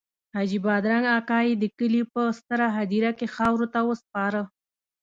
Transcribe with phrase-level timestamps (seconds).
[0.35, 4.41] حاجي بادرنګ اکا یې د کلي په ستره هدیره کې خاورو ته وسپاره.